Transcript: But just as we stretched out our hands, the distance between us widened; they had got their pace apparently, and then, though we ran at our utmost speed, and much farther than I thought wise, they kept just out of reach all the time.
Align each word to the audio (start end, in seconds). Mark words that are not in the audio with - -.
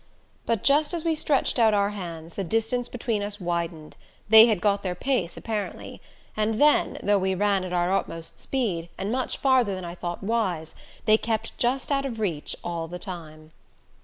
But 0.47 0.63
just 0.63 0.95
as 0.95 1.05
we 1.05 1.13
stretched 1.13 1.59
out 1.59 1.75
our 1.75 1.91
hands, 1.91 2.33
the 2.33 2.43
distance 2.43 2.89
between 2.89 3.21
us 3.21 3.39
widened; 3.39 3.95
they 4.29 4.47
had 4.47 4.59
got 4.59 4.81
their 4.81 4.95
pace 4.95 5.37
apparently, 5.37 6.01
and 6.35 6.59
then, 6.59 6.97
though 7.03 7.19
we 7.19 7.35
ran 7.35 7.63
at 7.63 7.71
our 7.71 7.93
utmost 7.93 8.41
speed, 8.41 8.89
and 8.97 9.11
much 9.11 9.37
farther 9.37 9.75
than 9.75 9.85
I 9.85 9.93
thought 9.93 10.23
wise, 10.23 10.73
they 11.05 11.19
kept 11.19 11.55
just 11.59 11.91
out 11.91 12.07
of 12.07 12.19
reach 12.19 12.55
all 12.63 12.87
the 12.87 12.97
time. 12.97 13.51